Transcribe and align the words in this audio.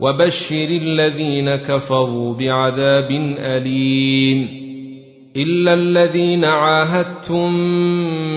وبشر 0.00 0.68
الذين 0.68 1.56
كفروا 1.56 2.34
بعذاب 2.34 3.10
أليم 3.38 4.64
إلا 5.36 5.74
الذين 5.74 6.44
عاهدتم 6.44 7.52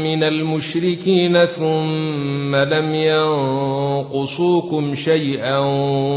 من 0.04 0.24
المشركين 0.24 1.46
ثم 1.46 2.56
لم 2.56 2.94
ينقصوكم 2.94 4.96
شيئا 4.96 5.58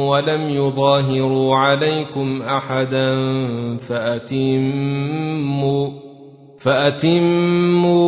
ولم 0.08 0.48
يظاهروا 0.48 1.56
عليكم 1.56 2.42
أحدا 2.42 3.08
فأتموا 3.88 5.91
فأتموا 6.58 8.00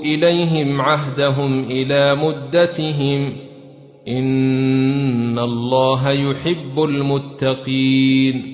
إليهم 0.00 0.80
عهدهم 0.80 1.64
إلى 1.64 2.14
مدتهم 2.14 3.32
إن 4.08 5.38
الله 5.38 6.10
يحب 6.10 6.84
المتقين 6.84 8.52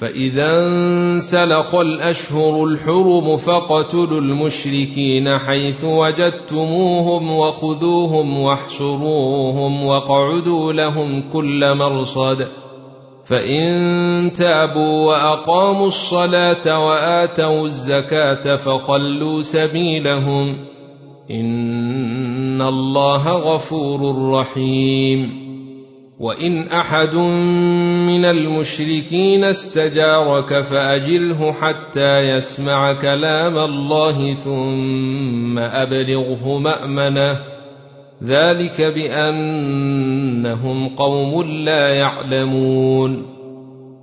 فإذا 0.00 0.68
انسلخ 0.68 1.74
الأشهر 1.74 2.64
الحرم 2.64 3.36
فاقتلوا 3.36 4.20
المشركين 4.20 5.38
حيث 5.38 5.84
وجدتموهم 5.84 7.30
وخذوهم 7.30 8.38
واحشروهم 8.40 9.84
واقعدوا 9.84 10.72
لهم 10.72 11.22
كل 11.32 11.74
مرصد 11.74 12.46
فإن 13.24 14.32
تابوا 14.32 15.06
وأقاموا 15.06 15.86
الصلاة 15.86 16.86
وآتوا 16.86 17.64
الزكاة 17.64 18.56
فخلوا 18.56 19.42
سبيلهم 19.42 20.56
ان 22.60 22.66
الله 22.66 23.28
غفور 23.28 24.30
رحيم 24.32 25.50
وان 26.20 26.68
احد 26.68 27.14
من 28.06 28.24
المشركين 28.24 29.44
استجارك 29.44 30.60
فاجره 30.60 31.52
حتى 31.52 32.18
يسمع 32.18 32.92
كلام 32.92 33.58
الله 33.58 34.34
ثم 34.34 35.58
ابلغه 35.58 36.58
مامنه 36.58 37.40
ذلك 38.24 38.82
بانهم 38.94 40.88
قوم 40.88 41.42
لا 41.42 41.88
يعلمون 41.88 43.39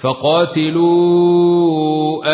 فقاتلوا 0.00 0.98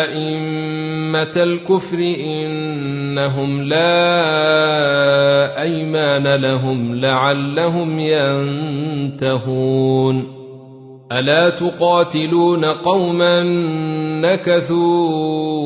أئمة 0.03 1.33
الكفر 1.37 1.97
إنهم 2.19 3.63
لا 3.63 4.01
أيمان 5.61 6.35
لهم 6.41 6.95
لعلهم 6.95 7.99
ينتهون. 9.19 9.55
ألا 11.11 11.49
تقاتلون 11.49 12.65
قوما 12.65 13.43
نكثوا 14.21 15.65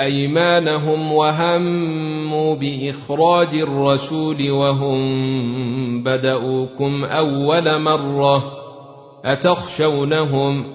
أيمانهم 0.00 1.12
وهموا 1.12 2.54
بإخراج 2.54 3.54
الرسول 3.54 4.50
وهم 4.50 6.02
بدأوكم 6.02 7.04
أول 7.04 7.80
مرة 7.80 8.64
أتخشونهم 9.24 10.73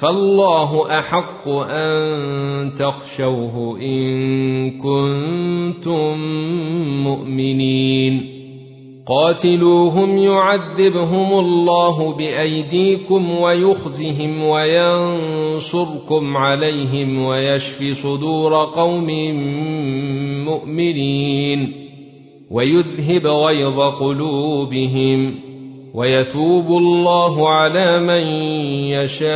فالله 0.00 0.98
أحق 0.98 1.48
أن 1.48 2.74
تخشوه 2.74 3.80
إن 3.80 4.70
كنتم 4.70 6.18
مؤمنين. 7.04 8.38
قاتلوهم 9.06 10.18
يعذبهم 10.18 11.38
الله 11.38 12.12
بأيديكم 12.12 13.30
ويخزهم 13.30 14.42
وينصركم 14.42 16.36
عليهم 16.36 17.24
ويشف 17.24 18.02
صدور 18.02 18.64
قوم 18.64 19.06
مؤمنين. 20.44 21.72
ويذهب 22.50 23.26
غيظ 23.26 23.80
قلوبهم. 23.80 25.47
ويتوب 25.94 26.66
الله 26.66 27.48
على 27.48 28.00
من 28.00 28.26
يشاء 28.92 29.28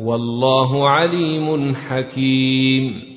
والله 0.00 0.88
عليم 0.88 1.74
حكيم. 1.74 3.10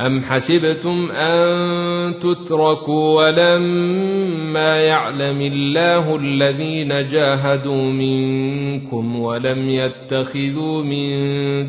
أم 0.00 0.22
حسبتم 0.22 1.10
أن 1.10 2.18
تتركوا 2.18 3.26
ولما 3.26 4.76
يعلم 4.76 5.40
الله 5.40 6.16
الذين 6.16 7.06
جاهدوا 7.06 7.82
منكم 7.82 9.20
ولم 9.20 9.70
يتخذوا 9.70 10.82
من 10.82 11.10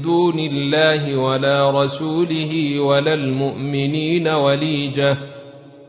دون 0.02 0.40
الله 0.40 1.18
ولا 1.18 1.84
رسوله 1.84 2.80
ولا 2.80 3.14
المؤمنين 3.14 4.28
وليجة 4.28 5.18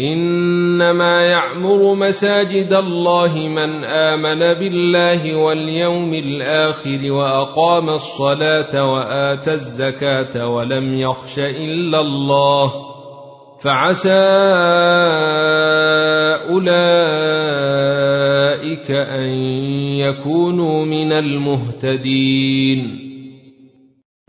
إنما 0.00 1.22
يعمر 1.22 1.94
مساجد 1.94 2.72
الله 2.72 3.48
من 3.48 3.84
آمن 3.84 4.38
بالله 4.38 5.36
واليوم 5.36 6.14
الآخر 6.14 7.12
وأقام 7.12 7.90
الصلاة 7.90 8.92
واتى 8.92 9.52
الزكاة 9.52 10.48
ولم 10.48 11.00
يخش 11.00 11.38
إلا 11.38 12.00
الله 12.00 12.72
فعسى 13.64 14.18
أولئك 16.50 17.70
أن 18.90 19.28
يكونوا 19.98 20.84
من 20.84 21.12
المهتدين. 21.12 23.08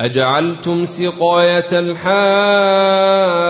أجعلتم 0.02 0.86
سقاية 0.86 1.68
الحاج 1.74 3.50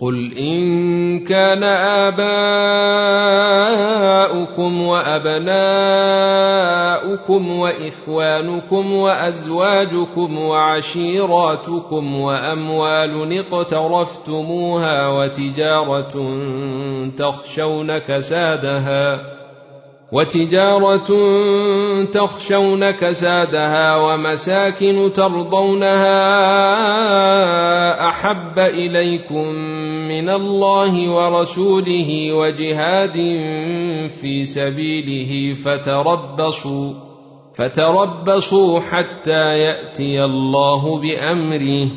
قل 0.00 0.32
ان 0.38 1.18
كان 1.24 1.62
اباؤكم 2.08 3.22
وابناؤكم 4.82 5.50
واخوانكم 7.58 8.92
وازواجكم 8.92 10.38
وعشيراتكم 10.38 12.16
واموال 12.16 13.38
اقترفتموها 13.38 15.08
وتجاره 15.08 16.12
تخشون 17.16 17.98
كسادها 17.98 19.20
وتجاره 20.12 21.08
تخشون 22.04 22.90
كسادها 22.90 23.96
ومساكن 23.96 25.12
ترضونها 25.12 26.20
احب 28.08 28.58
اليكم 28.58 29.79
من 30.10 30.28
الله 30.28 31.10
ورسوله 31.10 32.32
وجهاد 32.32 33.16
في 34.08 34.44
سبيله 34.44 35.54
فتربصوا 35.54 36.92
فتربصوا 37.54 38.80
حتى 38.80 39.58
يأتي 39.58 40.24
الله 40.24 41.00
بأمره. 41.00 41.88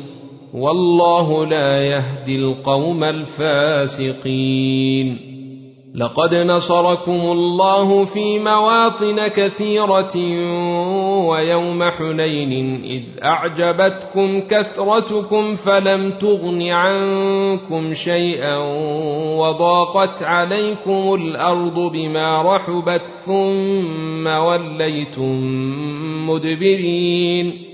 والله 0.54 1.46
لا 1.46 1.82
يهدي 1.82 2.36
القوم 2.36 3.04
الفاسقين. 3.04 4.14
لقد 5.94 6.34
نصركم 6.34 7.12
الله 7.12 8.04
في 8.04 8.38
مواطن 8.38 9.26
كثيرة 9.26 10.16
ويوم 11.28 11.90
حنين 11.90 12.84
إذ 12.84 13.02
أعجبتكم 13.24 14.40
كثرتكم 14.40 15.56
فلم 15.56 16.10
تغن 16.10 16.62
عنكم 16.62 17.94
شيئا 17.94 18.58
وضاقت 19.38 20.22
عليكم 20.22 21.14
الأرض 21.14 21.92
بما 21.92 22.42
رحبت 22.42 23.08
ثم 23.26 24.26
وليتم 24.26 25.40
مدبرين 26.30 27.73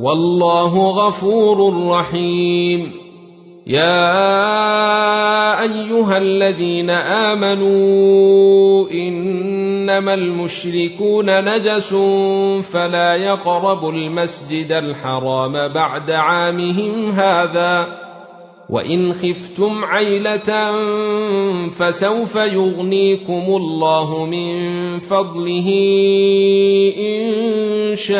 والله 0.00 1.06
غفور 1.06 1.88
رحيم. 1.88 2.92
يا 3.66 5.62
أيها 5.62 6.18
الذين 6.18 6.90
آمنوا 6.90 8.90
إنما 8.90 10.14
المشركون 10.14 11.44
نجس 11.44 11.94
فلا 12.72 13.14
يقربوا 13.14 13.92
المسجد 13.92 14.72
الحرام 14.72 15.72
بعد 15.72 16.10
عامهم 16.10 17.10
هذا. 17.10 18.07
وإن 18.70 19.12
خفتم 19.12 19.84
عيلة 19.84 20.72
فسوف 21.70 22.36
يغنيكم 22.36 23.44
الله 23.48 24.24
من 24.26 24.98
فضله 24.98 25.68
إن 26.98 27.96
شاء 27.96 28.18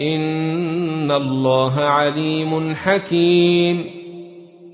إن 0.00 1.10
الله 1.10 1.80
عليم 1.80 2.74
حكيم 2.74 3.99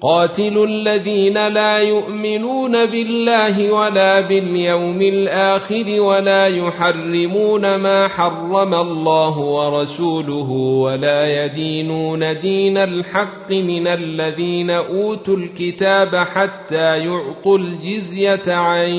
قاتلوا 0.01 0.67
الذين 0.67 1.49
لا 1.49 1.79
يؤمنون 1.79 2.87
بالله 2.87 3.73
ولا 3.73 4.21
باليوم 4.21 5.03
الآخر 5.03 6.01
ولا 6.01 6.47
يحرمون 6.47 7.77
ما 7.77 8.09
حرم 8.09 8.75
الله 8.75 9.39
ورسوله 9.39 10.51
ولا 10.53 11.45
يدينون 11.45 12.39
دين 12.39 12.77
الحق 12.77 13.53
من 13.53 13.87
الذين 13.87 14.71
أوتوا 14.71 15.37
الكتاب 15.37 16.17
حتى 16.17 16.99
يعطوا 16.99 17.59
الجزية 17.59 18.53
عن 18.53 18.91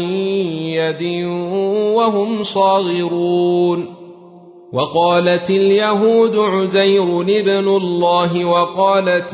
يد 0.74 1.04
وهم 1.96 2.44
صاغرون 2.44 3.98
وقالت 4.74 5.50
اليهود 5.50 6.36
عزير 6.38 7.22
ابن 7.22 7.68
الله 7.68 8.46
وقالت 8.46 9.34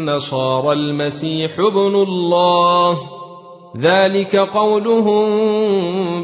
النصارى 0.00 0.72
المسيح 0.72 1.50
ابن 1.58 1.94
الله. 1.94 2.98
ذلك 3.76 4.36
قولهم 4.36 5.28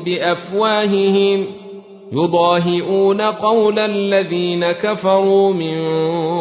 بأفواههم. 0.04 1.44
يضاهئون 2.12 3.20
قول 3.20 3.78
الذين 3.78 4.72
كفروا 4.72 5.52
من 5.52 5.78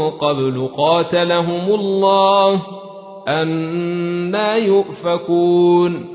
قبل 0.09 0.69
قاتلهم 0.77 1.79
الله. 1.79 2.61
أنا 3.27 4.55
يؤفكون. 4.55 6.14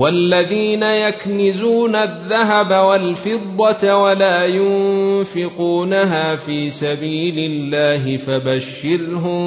والذين 0.00 0.82
يكنزون 0.82 1.96
الذهب 1.96 2.70
والفضة 2.70 3.94
ولا 3.94 4.46
ينفقونها 4.46 6.36
في 6.36 6.70
سبيل 6.70 7.38
الله 7.38 8.16
فبشرهم 8.16 9.44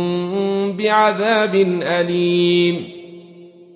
بعذاب 0.77 1.55
أليم. 1.81 2.87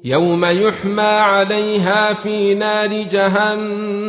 يوم 0.06 0.46
يحمى 0.46 1.02
عليها 1.02 2.14
في 2.14 2.54
نار 2.54 3.04
جهنم 3.12 4.07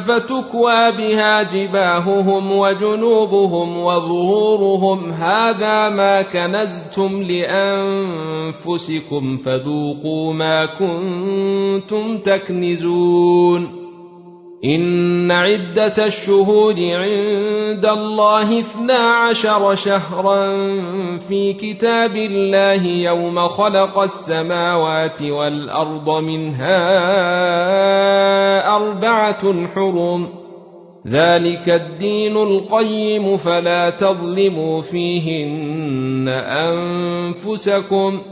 فتكوى 0.00 0.92
بها 0.92 1.42
جباههم 1.42 2.52
وجنوبهم 2.52 3.78
وظهورهم. 3.78 5.12
هذا 5.12 5.88
ما 5.88 6.22
كنزتم 6.22 7.22
لأنفسكم 7.22 7.76
فذوقوا 9.36 10.32
ما 10.32 10.66
كنتم 10.66 12.18
تكنزون. 12.18 13.81
إن 14.64 15.30
عدة 15.30 16.06
الشهود 16.06 16.78
عند 16.78 17.86
الله 17.86 18.60
اثنا 18.60 18.94
عشر 18.94 19.74
شهرا 19.74 20.46
في 21.18 21.52
كتاب 21.52 22.16
الله 22.16 22.86
يوم 22.86 23.48
خلق 23.48 23.98
السماوات 23.98 25.22
والأرض 25.22 26.10
منها 26.10 26.76
أربعة 28.76 29.66
حرم. 29.66 30.28
ذلك 31.06 31.68
الدين 31.68 32.36
القيم 32.36 33.36
فلا 33.36 33.90
تظلموا 33.90 34.82
فيهن 34.82 36.28
أنفسكم 36.28 38.20
ۖ. 38.28 38.31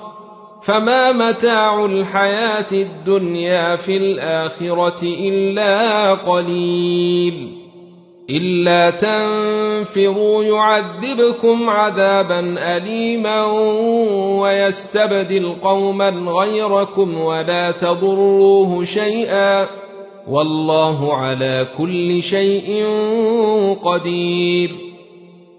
فما 0.61 1.11
متاع 1.11 1.85
الحياة 1.85 2.65
الدنيا 2.71 3.75
في 3.75 3.97
الآخرة 3.97 5.03
إلا 5.03 6.13
قليل. 6.13 7.57
إلا 8.29 8.89
تنفروا 8.89 10.43
يعذبكم 10.43 11.69
عذابا 11.69 12.55
أليما 12.77 13.45
ويستبدل 14.41 15.55
قوما 15.61 16.09
غيركم 16.09 17.21
ولا 17.21 17.71
تضروه 17.71 18.83
شيئا. 18.83 19.67
والله 20.27 21.17
على 21.17 21.67
كل 21.77 22.23
شيء 22.23 22.85
قدير. 23.83 24.90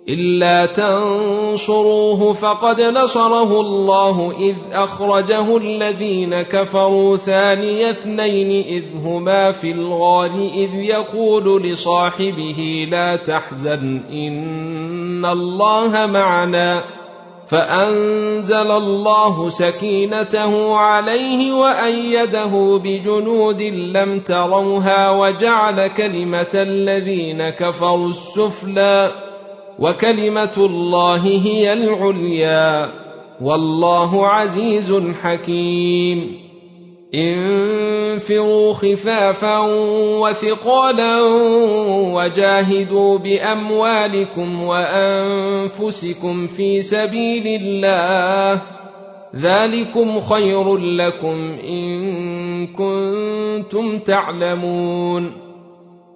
إلا 0.08 0.66
تنصروه 0.66 2.32
فقد 2.32 2.80
نصره 2.80 3.60
الله 3.60 4.32
إذ 4.38 4.54
أخرجه 4.72 5.56
الذين 5.56 6.42
كفروا 6.42 7.16
ثاني 7.16 7.90
اثنين 7.90 8.64
إذ 8.66 8.84
هما 9.04 9.52
في 9.52 9.70
الغار 9.72 10.30
إذ 10.54 10.74
يقول 10.74 11.62
لصاحبه 11.62 12.88
لا 12.90 13.16
تحزن 13.16 14.00
إن 14.10 15.24
الله 15.24 16.06
معنا 16.06 16.84
فأنزل 17.46 18.70
الله 18.70 19.48
سكينته 19.48 20.76
عليه 20.76 21.52
وأيده 21.52 22.80
بجنود 22.84 23.62
لم 23.62 24.20
تروها 24.20 25.10
وجعل 25.10 25.86
كلمة 25.86 26.50
الذين 26.54 27.50
كفروا 27.50 28.08
السفلى 28.08 29.31
وكلمة 29.82 30.52
الله 30.56 31.26
هي 31.26 31.72
العليا 31.72 32.90
والله 33.40 34.26
عزيز 34.26 35.02
حكيم. 35.22 36.38
انفروا 37.14 38.72
خفافا 38.72 39.58
وثقالا 40.20 41.22
وجاهدوا 42.14 43.18
بأموالكم 43.18 44.62
وأنفسكم 44.62 46.46
في 46.46 46.82
سبيل 46.82 47.62
الله. 47.62 48.60
ذلكم 49.36 50.20
خير 50.20 50.76
لكم 50.76 51.58
إن 51.64 52.66
كنتم 52.66 53.98
تعلمون. 53.98 55.41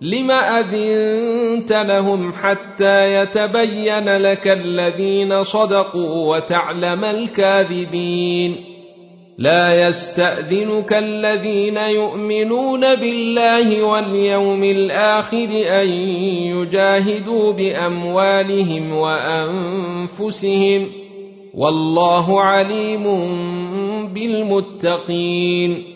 لم 0.00 0.30
اذنت 0.30 1.72
لهم 1.72 2.32
حتى 2.32 3.14
يتبين 3.14 4.16
لك 4.16 4.48
الذين 4.48 5.42
صدقوا 5.42 6.36
وتعلم 6.36 7.04
الكاذبين 7.04 8.56
لا 9.38 9.88
يستاذنك 9.88 10.92
الذين 10.92 11.76
يؤمنون 11.76 12.80
بالله 12.94 13.82
واليوم 13.82 14.64
الآخر 14.64 15.48
ان 15.68 15.88
يجاهدوا 16.56 17.52
باموالهم 17.52 18.92
وانفسهم 18.92 20.86
والله 21.54 22.40
عليم 22.40 23.04
بالمتقين 24.14 25.95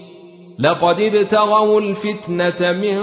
لقد 0.59 0.99
ابتغوا 0.99 1.81
الفتنة 1.81 2.71
من 2.71 2.99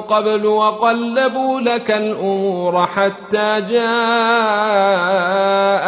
قبل 0.00 0.46
وقلبوا 0.46 1.60
لك 1.60 1.90
الأمور 1.90 2.86
حتى 2.86 3.60
جاء 3.60 3.82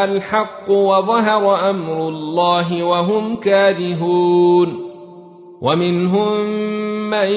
الحق 0.04 0.70
وظهر 0.70 1.70
أمر 1.70 2.08
الله 2.08 2.84
وهم 2.84 3.36
كارهون 3.36 4.90
ومنهم 5.62 6.40
من 7.10 7.28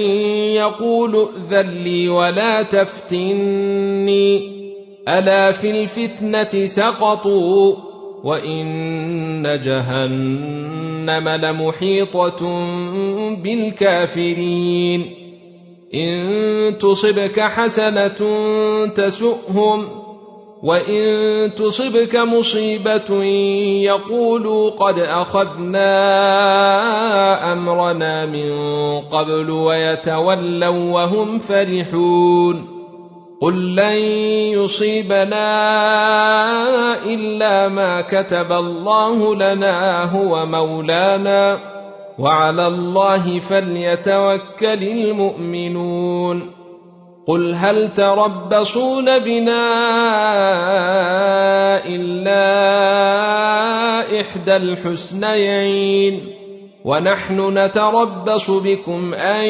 يقول 0.52 1.16
ائذن 1.16 1.70
لي 1.70 2.10
ولا 2.10 2.62
تفتني. 2.62 4.58
ألا 5.08 5.52
في 5.52 5.72
الفتنة 5.72 6.66
سقطوا 6.66 7.76
وإن 8.24 9.60
جهنم 9.64 11.30
لمحيطة 11.30 12.48
بالكافرين. 13.36 15.28
إن 15.94 16.78
تصبك 16.78 17.40
حسنة 17.40 18.20
تسؤهم 18.96 19.88
وإن 20.64 21.54
تصبك 21.56 22.16
مصيبة 22.16 23.24
يقولوا 23.84 24.70
قد 24.70 25.00
أخذنا 25.00 25.94
أمرنا 27.54 28.26
من 28.26 28.52
قبل 29.00 29.52
ويتولوا 29.52 30.92
وهم 30.92 31.40
فرحون. 31.40 32.78
قل 33.42 33.76
لن 33.76 33.98
يصيبنا 34.58 35.46
إلا 37.06 37.68
ما 37.68 38.02
كتب 38.02 38.52
الله 38.52 39.36
لنا 39.36 40.04
هو 40.04 40.46
مولانا. 40.46 41.77
وعلى 42.20 42.68
الله 42.68 43.40
فليتوكل 43.40 44.84
المؤمنون. 44.84 46.52
قل 47.28 47.54
هل 47.56 47.94
تربصون 47.94 49.20
بنا 49.20 49.66
إلا 51.86 52.42
إحدى 54.22 54.56
الحسنيين؟ 54.56 56.38
ونحن 56.86 57.58
نتربص 57.58 58.52
بكم 58.52 59.14
أن 59.14 59.46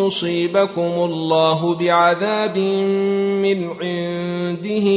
يصيبكم 0.00 0.80
الله 0.80 1.74
بعذاب 1.74 2.58
من 3.44 3.70
عنده 3.80 4.88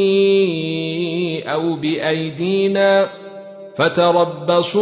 أو 1.53 1.75
بأيدينا 1.75 3.09
فتربصوا 3.79 4.77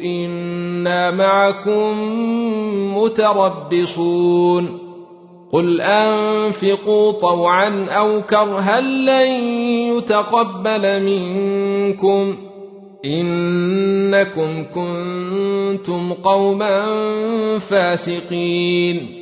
إنا 0.00 1.10
معكم 1.10 1.98
متربصون. 2.98 4.78
قل 5.52 5.80
أنفقوا 5.80 7.12
طوعا 7.12 7.86
أو 7.90 8.22
كرها 8.22 8.80
لن 8.80 9.44
يتقبل 9.96 11.02
منكم. 11.02 12.36
إنكم 13.04 14.64
كنتم 14.74 16.12
قوما 16.12 16.88
فاسقين. 17.58 19.21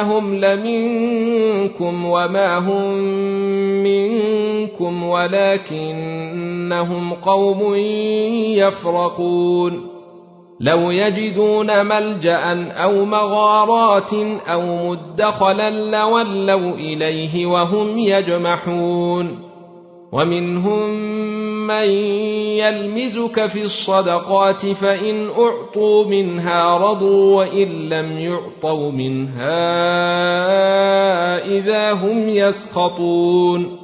إنهم 0.00 0.34
لمنكم 0.34 2.04
وما 2.04 2.58
هم 2.58 2.94
منكم 3.82 5.04
ولكنهم 5.04 7.12
قوم 7.12 7.74
يفرقون. 8.54 9.86
لو 10.60 10.90
يجدون 10.90 11.86
ملجأ 11.86 12.72
أو 12.72 13.04
مغارات 13.04 14.14
أو 14.48 14.90
مدخلا 14.90 15.70
لولوا 15.70 16.74
إليه 16.74 17.46
وهم 17.46 17.98
يجمحون. 17.98 19.38
ومنهم 20.12 21.14
من 21.66 21.90
يلمزك 22.60 23.46
في 23.46 23.62
الصدقات 23.62 24.66
فان 24.66 25.28
اعطوا 25.28 26.04
منها 26.04 26.78
رضوا 26.78 27.36
وان 27.36 27.88
لم 27.88 28.18
يعطوا 28.18 28.90
منها 28.90 29.64
اذا 31.46 31.92
هم 31.92 32.28
يسخطون 32.28 33.83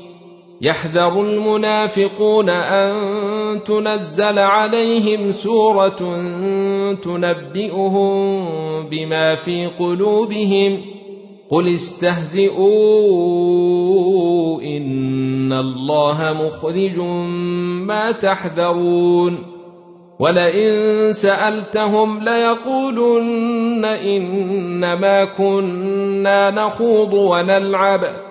يحذر 0.61 1.21
المنافقون 1.21 2.49
أن 2.49 2.93
تنزل 3.63 4.39
عليهم 4.39 5.31
سورة 5.31 6.21
تنبئهم 6.93 8.13
بما 8.89 9.35
في 9.35 9.67
قلوبهم 9.67 10.81
قل 11.49 11.73
استهزئوا 11.73 12.61
إن 14.61 15.53
الله 15.53 16.33
مخرج 16.33 16.97
ما 17.87 18.11
تحذرون 18.11 19.37
ولئن 20.19 21.13
سألتهم 21.13 22.23
ليقولن 22.23 23.85
إنما 23.85 25.25
كنا 25.25 26.51
نخوض 26.51 27.13
ونلعب 27.13 28.30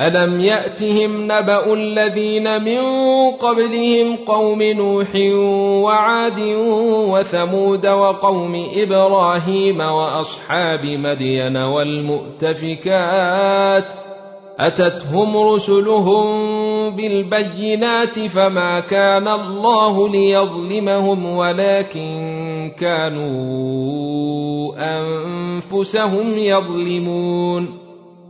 الم 0.00 0.40
ياتهم 0.40 1.22
نبا 1.24 1.74
الذين 1.74 2.64
من 2.64 2.80
قبلهم 3.30 4.16
قوم 4.26 4.62
نوح 4.62 5.08
وعاد 5.84 6.40
وثمود 7.10 7.86
وقوم 7.86 8.66
إبراهيم 8.74 9.80
واصحاب 9.80 10.84
مدين 10.86 11.56
والمؤتفكات 11.56 12.84
اتتهم 14.60 15.36
رسلهم 15.36 16.26
بالبينات 16.96 18.18
فما 18.18 18.80
كان 18.80 19.28
الله 19.28 20.08
ليظلمهم 20.08 21.26
ولكن 21.26 22.72
كانوا 22.78 23.30
انفسهم 24.78 26.38
يظلمون 26.38 27.89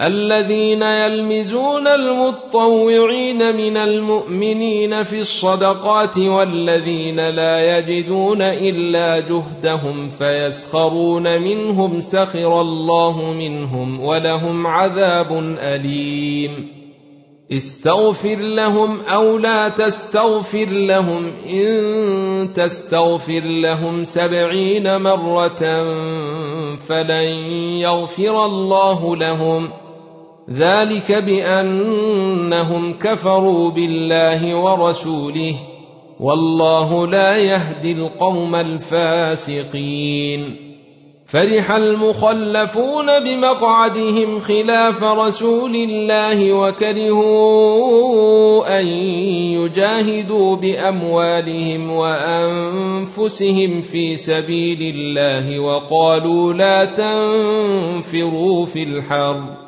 الذين 0.00 0.82
يلمزون 0.82 1.86
المطوعين 1.86 3.56
من 3.56 3.76
المؤمنين 3.76 5.02
في 5.02 5.18
الصدقات 5.18 6.18
والذين 6.18 7.30
لا 7.30 7.78
يجدون 7.78 8.42
إلا 8.42 9.18
جهدهم 9.18 10.08
فيسخرون 10.08 11.42
منهم 11.42 12.00
سخر 12.00 12.60
الله 12.60 13.32
منهم 13.32 14.00
ولهم 14.00 14.66
عذاب 14.66 15.56
أليم. 15.58 16.78
استغفر 17.52 18.36
لهم 18.36 19.00
أو 19.00 19.38
لا 19.38 19.68
تستغفر 19.68 20.66
لهم 20.66 21.26
إن 21.26 22.52
تستغفر 22.52 23.40
لهم 23.44 24.04
سبعين 24.04 25.00
مرة 25.00 25.62
فلن 26.76 27.28
يغفر 27.80 28.44
الله 28.44 29.16
لهم. 29.16 29.70
ذلك 30.52 31.12
بأنهم 31.12 32.92
كفروا 32.92 33.70
بالله 33.70 34.54
ورسوله 34.54 35.54
والله 36.20 37.06
لا 37.06 37.36
يهدي 37.36 37.92
القوم 37.92 38.54
الفاسقين. 38.54 39.88
فرح 41.28 41.70
المخلفون 41.70 43.06
بمقعدهم 43.24 44.38
خلاف 44.38 45.02
رسول 45.02 45.74
الله 45.76 46.52
وكرهوا 46.52 48.00
أن 48.80 48.86
يجاهدوا 49.56 50.56
بأموالهم 50.56 51.90
وأنفسهم 51.90 53.80
في 53.80 54.16
سبيل 54.16 54.78
الله 54.94 55.60
وقالوا 55.60 56.52
لا 56.52 56.84
تنفروا 56.84 58.66
في 58.66 58.82
الحرب 58.82 59.67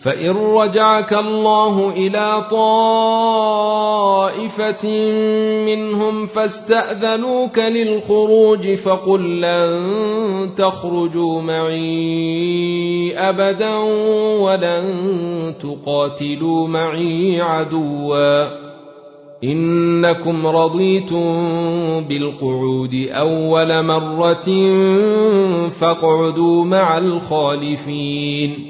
فان 0.00 0.36
رجعك 0.36 1.12
الله 1.12 1.90
إلى 1.90 2.44
طائفه 2.50 3.50
منهم 5.66 6.26
فاستاذنوك 6.26 7.58
للخروج 7.58 8.74
فقل 8.74 9.40
لن 9.40 10.50
تخرجوا 10.56 11.42
معي 11.42 13.18
ابدا 13.18 13.76
ولن 14.40 15.54
تقاتلوا 15.60 16.68
معي 16.68 17.40
عدوا 17.40 18.48
انكم 19.44 20.46
رضيتم 20.46 21.24
بالقعود 22.08 22.94
اول 23.10 23.84
مره 23.84 24.48
فاقعدوا 25.68 26.64
مع 26.64 26.98
الخالفين 26.98 28.69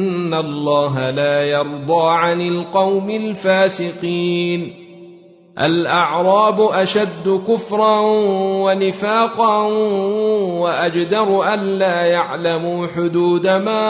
الله 0.33 1.09
لا 1.09 1.43
يرضى 1.43 2.09
عن 2.09 2.41
القوم 2.41 3.09
الفاسقين 3.09 4.81
الأعراب 5.59 6.61
أشد 6.61 7.41
كفرا 7.47 8.01
ونفاقا 8.63 9.57
وأجدر 10.61 11.53
الا 11.53 12.05
يعلموا 12.05 12.87
حدود 12.87 13.47
ما 13.47 13.87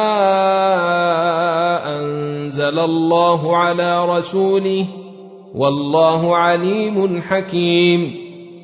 أنزل 2.00 2.80
الله 2.80 3.58
على 3.58 4.06
رسوله 4.06 4.86
والله 5.56 6.36
عليم 6.38 7.22
حكيم 7.22 8.31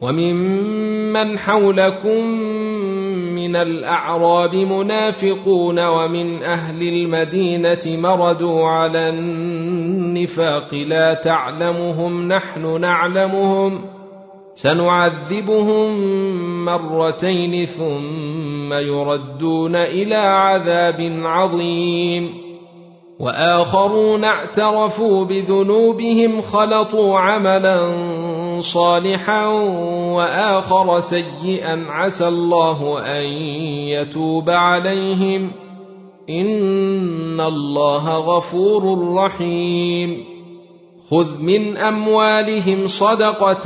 وممن 0.00 1.38
حولكم 1.38 2.24
من 3.34 3.56
الأعراب 3.56 4.54
منافقون 4.54 5.84
ومن 5.86 6.42
أهل 6.42 6.82
المدينة 6.82 7.80
مردوا 7.86 8.68
على 8.68 9.08
النفاق 9.08 10.74
لا 10.74 11.14
تعلمهم 11.14 12.28
نحن 12.28 12.80
نعلمهم 12.80 13.80
سنعذبهم 14.54 15.98
مرتين 16.64 17.66
ثم 17.66 18.72
يردون 18.72 19.76
إلى 19.76 20.16
عذاب 20.16 21.20
عظيم 21.24 22.48
وآخرون 23.20 24.24
اعترفوا 24.24 25.24
بذنوبهم 25.24 26.42
خلطوا 26.42 27.18
عملا 27.18 27.78
صالحا 28.60 29.46
وآخر 30.14 30.98
سيئا 30.98 31.84
عسى 31.88 32.28
الله 32.28 32.98
أن 32.98 33.24
يتوب 33.88 34.50
عليهم. 34.50 35.52
إن 36.30 37.40
الله 37.40 38.12
غفور 38.12 39.14
رحيم. 39.14 40.24
خذ 41.10 41.42
من 41.42 41.76
أموالهم 41.76 42.86
صدقة 42.86 43.64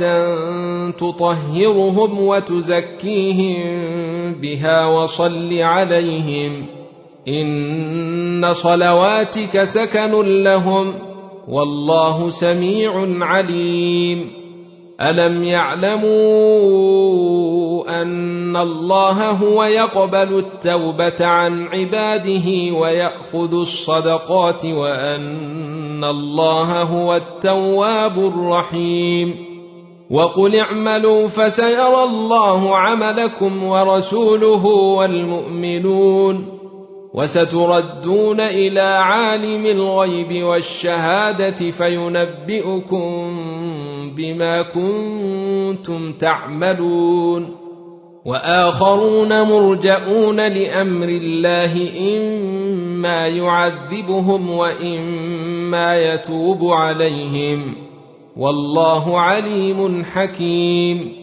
تطهرهم 0.91 2.19
وتزكيهم 2.19 3.63
بها 4.33 4.85
وصل 4.85 5.61
عليهم. 5.61 6.65
إن 7.27 8.53
صلواتك 8.53 9.63
سكن 9.63 10.43
لهم. 10.43 10.93
والله 11.47 12.29
سميع 12.29 13.07
عليم. 13.25 14.42
الم 15.01 15.43
يعلموا 15.43 16.03
ان 18.01 18.57
الله 18.57 19.29
هو 19.31 19.63
يقبل 19.63 20.37
التوبه 20.39 21.25
عن 21.25 21.67
عباده 21.67 22.73
وياخذ 22.73 23.55
الصدقات 23.55 24.65
وان 24.65 26.03
الله 26.03 26.81
هو 26.83 27.15
التواب 27.15 28.17
الرحيم 28.17 29.53
وقل 30.11 30.55
اعملوا 30.55 31.27
فسيرى 31.27 32.03
الله 32.03 32.77
عملكم 32.77 33.63
ورسوله 33.63 34.65
والمؤمنون 34.65 36.59
وستردون 37.13 38.41
إلى 38.41 38.81
عالم 38.81 39.65
الغيب 39.65 40.43
والشهاده 40.43 41.71
فينبئكم 41.71 43.39
بما 44.15 44.61
كنتم 44.61 46.13
تعملون 46.13 47.55
وآخرون 48.25 49.41
مرجئون 49.41 50.47
لأمر 50.47 51.07
الله 51.07 51.73
إما 52.17 53.27
يعذبهم 53.27 54.51
وإما 54.51 55.97
يتوب 55.97 56.65
عليهم 56.65 57.75
والله 58.37 59.19
عليم 59.19 60.03
حكيم 60.03 61.22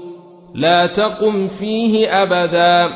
لا 0.55 0.87
تقم 0.87 1.47
فيه 1.47 2.23
أبدا. 2.23 2.89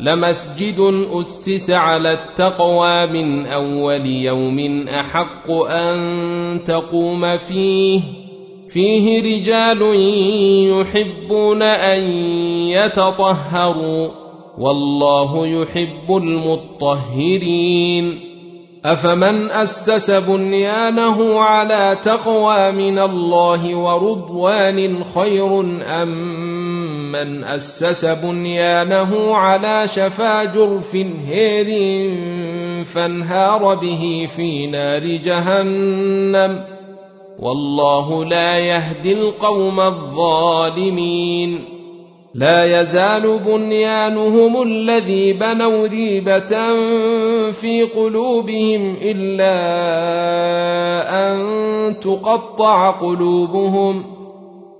لمسجد 0.00 1.08
أسس 1.20 1.70
على 1.70 2.12
التقوى 2.12 3.06
من 3.06 3.46
أول 3.46 4.06
يوم 4.06 4.88
أحق 4.88 5.50
أن 5.50 6.64
تقوم 6.64 7.36
فيه. 7.36 8.00
فيه 8.68 9.22
رجال 9.22 9.82
يحبون 10.80 11.62
أن 11.62 12.02
يتطهروا. 12.68 14.08
والله 14.58 15.46
يحب 15.46 16.16
المطهرين. 16.16 18.20
أفمن 18.84 19.50
أسس 19.50 20.10
بنيانه 20.10 21.40
على 21.40 21.98
تقوى 22.02 22.72
من 22.72 22.98
الله 22.98 23.76
ورضوان 23.76 25.04
خير 25.04 25.60
أم 26.02 26.57
من 27.12 27.44
اسس 27.44 28.04
بنيانه 28.04 29.36
على 29.36 29.88
شفا 29.88 30.44
جرف 30.44 30.96
هير 31.26 31.68
فانهار 32.84 33.74
به 33.74 34.26
في 34.36 34.66
نار 34.66 35.16
جهنم 35.16 36.64
والله 37.38 38.24
لا 38.24 38.58
يهدي 38.58 39.12
القوم 39.12 39.80
الظالمين 39.80 41.64
لا 42.34 42.80
يزال 42.80 43.38
بنيانهم 43.38 44.62
الذي 44.62 45.32
بنوا 45.32 45.86
ريبه 45.86 46.50
في 47.52 47.82
قلوبهم 47.82 48.96
الا 49.02 49.54
ان 51.10 52.00
تقطع 52.00 52.90
قلوبهم 52.90 54.17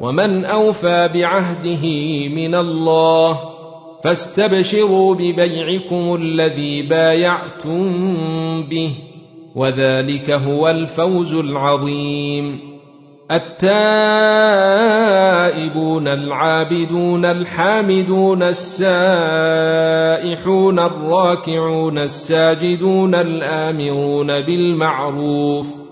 ومن 0.00 0.44
أوفى 0.44 1.08
بعهده 1.14 1.84
من 2.28 2.54
الله 2.54 3.40
فاستبشروا 4.04 5.14
ببيعكم 5.14 6.14
الذي 6.14 6.82
بايعتم 6.82 8.62
به 8.62 8.92
وذلك 9.54 10.30
هو 10.30 10.68
الفوز 10.68 11.34
العظيم. 11.34 12.76
التائبون 13.30 13.68
العابدون 16.08 17.24
الحامدون 17.24 18.42
السائحون 18.42 18.78
الراكعون 20.78 21.98
الساجدون 21.98 23.14
الآمرون 23.14 24.26
بالمعروف 24.26 25.85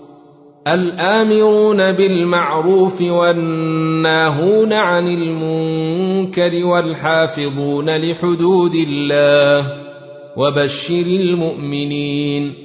الآمرون 0.67 1.91
بالمعروف 1.91 3.01
والناهون 3.01 4.73
عن 4.73 5.07
المنكر 5.07 6.65
والحافظون 6.65 7.97
لحدود 7.97 8.75
الله 8.75 9.73
وبشر 10.37 11.05
المؤمنين 11.05 12.64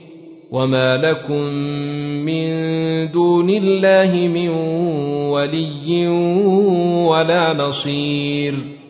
وما 0.51 0.97
لكم 0.97 1.43
من 2.27 2.51
دون 3.11 3.49
الله 3.49 4.27
من 4.27 4.49
ولي 5.29 6.07
ولا 7.07 7.53
نصير 7.53 8.81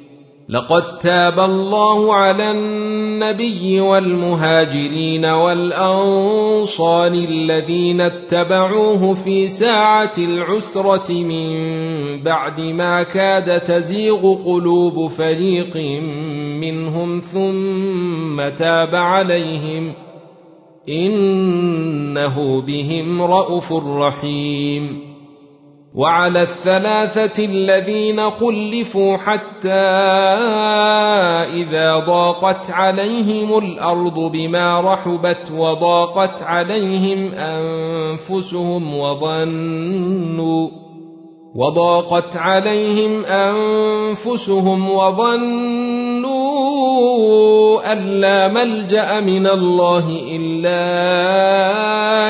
لقد 0.50 0.98
تاب 0.98 1.40
الله 1.40 2.14
على 2.16 2.52
النبي 2.52 3.80
والمهاجرين 3.80 5.26
والانصار 5.26 7.12
الذين 7.12 8.02
اتبعوه 8.02 9.14
في 9.14 9.48
ساعه 9.48 10.12
العسره 10.18 11.12
من 11.12 11.54
بعد 12.24 12.62
ما 12.62 13.04
كاد 13.04 13.60
تزيغ 13.60 14.36
قلوب 14.46 15.08
فريق 15.08 15.78
منهم 16.62 17.20
ثم 17.20 18.50
تاب 18.50 18.96
عليهم 18.96 19.94
إنه 20.90 22.62
بهم 22.62 23.22
رءوف 23.22 23.74
رحيم. 23.74 25.12
وعلى 25.96 26.42
الثلاثة 26.42 27.46
الذين 27.46 28.30
خلفوا 28.30 29.18
حتى 29.18 29.70
إذا 31.60 32.00
ضاقت 32.00 32.70
عليهم 32.70 33.58
الأرض 33.58 34.20
بما 34.20 34.82
رحبت 34.82 35.52
وضاقت 35.52 36.44
عليهم 36.44 37.32
أنفسهم 37.34 38.94
وظنوا 38.98 40.70
وضاقت 41.56 42.38
عليهم 42.38 43.26
أنفسهم 43.26 44.90
وظنوا 44.90 46.41
أن 47.92 47.98
لا 47.98 48.48
ملجأ 48.48 49.20
من 49.20 49.48
الله 49.48 50.06
إلا 50.32 50.80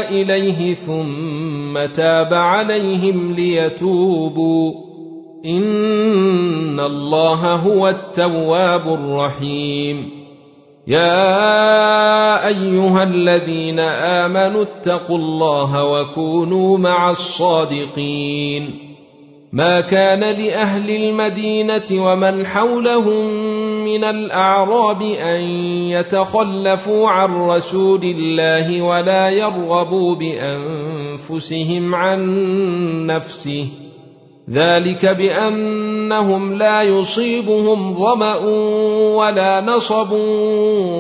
إليه 0.10 0.74
ثم 0.74 1.86
تاب 1.86 2.34
عليهم 2.34 3.36
ليتوبوا. 3.36 4.74
إن 5.46 6.80
الله 6.80 7.56
هو 7.56 7.90
التواب 7.90 8.94
الرحيم. 8.94 10.10
يا 10.88 12.48
أيها 12.48 13.04
الذين 13.04 13.80
آمنوا 13.80 14.62
اتقوا 14.62 15.18
الله 15.18 15.86
وكونوا 15.86 16.78
مع 16.78 17.10
الصادقين. 17.10 18.92
ما 19.54 19.82
كان 19.82 20.20
لأهل 20.20 20.90
المدينة 20.90 21.84
ومن 21.92 22.46
حولهم 22.46 23.61
من 23.92 24.04
الأعراب 24.04 25.02
أن 25.02 25.42
يتخلفوا 25.90 27.10
عن 27.10 27.36
رسول 27.36 28.04
الله 28.04 28.82
ولا 28.82 29.30
يرغبوا 29.30 30.16
بأنفسهم 30.16 31.96
عن 31.96 32.20
نفسه. 33.06 33.91
ذلك 34.52 35.06
بأنهم 35.06 36.58
لا 36.58 36.82
يصيبهم 36.82 37.96
ظمأ 37.96 38.36
ولا 39.16 39.62
نصب 39.62 40.12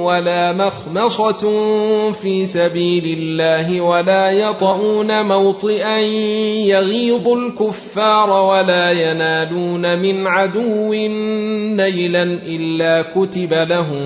ولا 0.05 0.51
مخمصة 0.51 1.41
في 2.11 2.45
سبيل 2.45 3.03
الله 3.19 3.81
ولا 3.81 4.31
يطؤون 4.31 5.25
موطئا 5.25 5.99
يغيظ 6.67 7.27
الكفار 7.27 8.29
ولا 8.29 8.91
ينالون 8.91 9.99
من 9.99 10.27
عدو 10.27 10.93
نيلا 11.75 12.23
إلا 12.23 13.01
كتب 13.01 13.53
لهم 13.53 14.03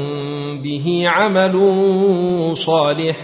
به 0.61 1.03
عمل 1.05 1.55
صالح. 2.53 3.15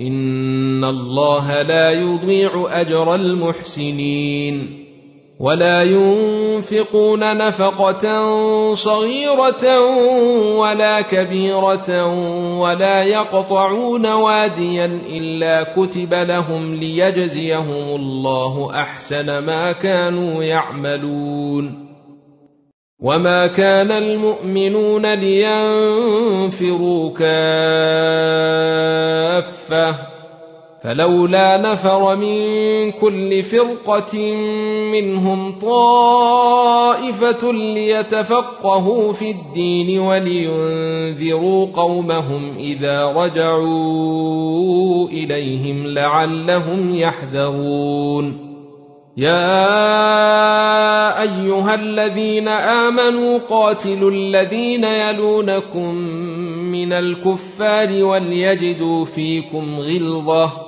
إن 0.00 0.84
الله 0.84 1.62
لا 1.62 1.90
يضيع 1.90 2.66
أجر 2.70 3.14
المحسنين. 3.14 4.87
ولا 5.40 5.82
ينفقون 5.82 7.36
نفقة 7.36 8.04
صغيرة 8.74 9.80
ولا 10.58 11.00
كبيرة 11.00 12.06
ولا 12.58 13.02
يقطعون 13.02 14.06
واديا 14.06 14.84
إلا 15.08 15.74
كتب 15.76 16.14
لهم 16.14 16.74
ليجزيهم 16.74 17.96
الله 17.96 18.80
أحسن 18.80 19.38
ما 19.38 19.72
كانوا 19.72 20.44
يعملون. 20.44 21.88
وما 23.00 23.46
كان 23.46 23.90
المؤمنون 23.90 25.14
لينفروا 25.14 27.10
كافة 27.10 27.28
فلولا 30.82 31.72
نفر 31.72 32.16
من 32.16 32.90
كل 32.92 33.42
فرقة 33.42 34.18
منهم 34.92 35.58
طائفة 35.58 37.52
ليتفقهوا 37.52 39.12
في 39.12 39.30
الدين 39.30 40.00
ولينذروا 40.00 41.66
قومهم 41.74 42.56
إذا 42.58 43.12
رجعوا 43.12 45.08
إليهم 45.08 45.86
لعلهم 45.86 46.94
يحذرون. 46.94 48.48
يا 49.16 49.62
أيها 51.22 51.74
الذين 51.74 52.48
آمنوا 52.48 53.38
قاتلوا 53.50 54.10
الذين 54.10 54.84
يلونكم 54.84 55.94
من 56.72 56.92
الكفار 56.92 58.04
وليجدوا 58.04 59.04
فيكم 59.04 59.80
غلظة. 59.80 60.67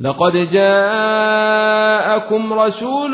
لقد 0.00 0.50
جاءكم 0.50 2.52
رسول 2.52 3.12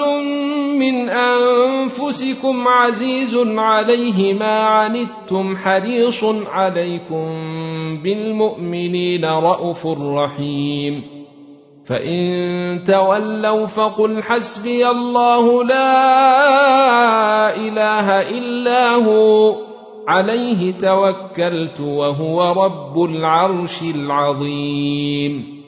من 0.79 1.09
أنفسكم 1.09 2.69
عزيز 2.69 3.37
عليه 3.57 4.35
ما 4.35 4.61
عنتم 4.61 5.57
حريص 5.57 6.25
عليكم 6.51 7.27
بالمؤمنين 8.03 9.25
رءوف 9.25 9.87
رحيم. 9.87 11.03
فإن 11.85 12.85
تولوا 12.87 13.67
فقل 13.67 14.23
حسبي 14.23 14.89
الله 14.89 15.65
لا 15.65 17.57
إله 17.57 18.21
إلا 18.39 18.95
هو 18.95 19.55
عليه 20.09 20.73
توكلت 20.73 21.81
وهو 21.81 22.65
رب 22.65 23.05
العرش 23.05 23.83
العظيم. 23.83 25.62